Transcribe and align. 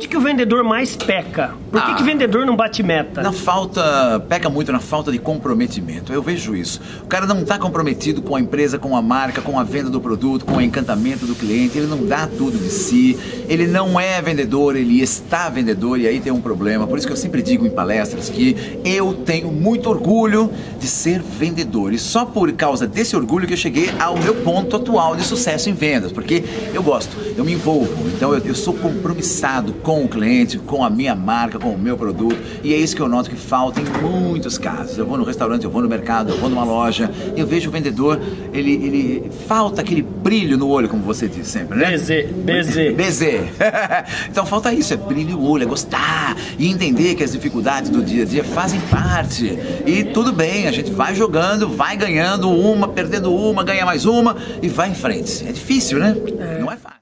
Onde 0.00 0.08
que 0.08 0.16
o 0.16 0.20
vendedor 0.22 0.64
mais 0.64 0.96
peca? 0.96 1.52
Por 1.70 1.82
que, 1.82 1.90
Ah. 1.90 1.94
que 1.94 2.02
vendedor 2.02 2.46
não 2.46 2.56
bate 2.56 2.82
meta? 2.82 3.20
Na 3.22 3.32
falta, 3.32 4.18
peca 4.30 4.48
muito 4.48 4.72
na 4.72 4.80
falta 4.80 5.12
de 5.12 5.18
comprometimento. 5.18 6.10
Eu 6.10 6.22
vejo 6.22 6.56
isso. 6.56 6.80
O 7.02 7.06
cara 7.06 7.26
não 7.26 7.42
está 7.42 7.58
comprometido 7.58 8.22
com 8.22 8.34
a 8.34 8.40
empresa, 8.40 8.78
com 8.78 8.96
a 8.96 9.02
marca, 9.02 9.42
com 9.42 9.58
a 9.58 9.62
venda 9.62 9.90
do 9.90 10.00
produto, 10.00 10.46
com 10.46 10.54
o 10.54 10.60
encantamento 10.62 11.26
do 11.26 11.34
cliente. 11.34 11.76
Ele 11.76 11.86
não 11.86 12.06
dá 12.06 12.26
tudo 12.26 12.56
de 12.56 12.70
si. 12.70 13.14
Ele 13.46 13.66
não 13.66 14.00
é 14.00 14.22
vendedor, 14.22 14.74
ele 14.74 15.02
está 15.02 15.50
vendedor 15.50 16.00
e 16.00 16.06
aí 16.08 16.18
tem 16.18 16.32
um 16.32 16.40
problema. 16.40 16.86
Por 16.86 16.96
isso 16.96 17.06
que 17.06 17.12
eu 17.12 17.16
sempre 17.18 17.42
digo 17.42 17.66
em 17.66 17.70
palestras 17.70 18.30
que 18.30 18.80
eu 18.82 19.12
tenho 19.12 19.52
muito 19.52 19.90
orgulho 19.90 20.50
de 20.80 20.86
ser 20.86 21.20
vendedor. 21.20 21.92
E 21.92 21.98
só 21.98 22.24
por 22.24 22.50
causa 22.52 22.86
desse 22.86 23.14
orgulho 23.14 23.46
que 23.46 23.52
eu 23.52 23.58
cheguei 23.58 23.90
ao 24.00 24.16
meu 24.18 24.36
ponto 24.36 24.76
atual 24.76 25.14
de 25.14 25.24
sucesso 25.24 25.68
em 25.68 25.74
vendas. 25.74 26.10
Porque 26.10 26.42
eu 26.72 26.82
gosto, 26.82 27.14
eu 27.36 27.44
me 27.44 27.52
envolvo. 27.52 28.08
Então 28.16 28.32
eu, 28.32 28.38
eu 28.46 28.54
sou 28.54 28.72
compromissado 28.72 29.74
com 29.74 29.89
o 29.98 30.08
cliente, 30.08 30.58
com 30.58 30.84
a 30.84 30.90
minha 30.90 31.14
marca, 31.14 31.58
com 31.58 31.70
o 31.70 31.78
meu 31.78 31.96
produto. 31.96 32.36
E 32.62 32.72
é 32.72 32.76
isso 32.76 32.94
que 32.94 33.02
eu 33.02 33.08
noto 33.08 33.30
que 33.30 33.36
falta 33.36 33.80
em 33.80 33.84
muitos 33.84 34.58
casos. 34.58 34.96
Eu 34.98 35.06
vou 35.06 35.16
no 35.16 35.24
restaurante, 35.24 35.64
eu 35.64 35.70
vou 35.70 35.82
no 35.82 35.88
mercado, 35.88 36.30
eu 36.30 36.38
vou 36.38 36.48
numa 36.48 36.64
loja, 36.64 37.10
eu 37.36 37.46
vejo 37.46 37.68
o 37.68 37.72
vendedor, 37.72 38.20
ele, 38.52 38.72
ele 38.72 39.30
falta 39.46 39.80
aquele 39.80 40.02
brilho 40.02 40.56
no 40.56 40.68
olho, 40.68 40.88
como 40.88 41.02
você 41.02 41.28
diz 41.28 41.48
sempre, 41.48 41.78
né? 41.78 41.92
BZ, 41.92 42.08
BZ. 42.44 42.94
BZ. 42.94 43.22
então 44.30 44.46
falta 44.46 44.72
isso, 44.72 44.92
é 44.94 44.96
brilho 44.96 45.36
no 45.36 45.48
olho, 45.48 45.64
é 45.64 45.66
gostar 45.66 46.36
e 46.58 46.68
entender 46.68 47.14
que 47.14 47.24
as 47.24 47.32
dificuldades 47.32 47.90
do 47.90 48.02
dia 48.02 48.22
a 48.22 48.26
dia 48.26 48.44
fazem 48.44 48.80
parte. 48.82 49.58
E 49.86 50.04
tudo 50.04 50.32
bem, 50.32 50.66
a 50.66 50.72
gente 50.72 50.90
vai 50.90 51.14
jogando, 51.14 51.68
vai 51.68 51.96
ganhando 51.96 52.50
uma, 52.50 52.88
perdendo 52.88 53.34
uma, 53.34 53.64
ganha 53.64 53.84
mais 53.84 54.06
uma 54.06 54.36
e 54.62 54.68
vai 54.68 54.90
em 54.90 54.94
frente. 54.94 55.46
É 55.48 55.52
difícil, 55.52 55.98
né? 55.98 56.16
Não 56.60 56.70
é 56.70 56.76
fácil. 56.76 57.00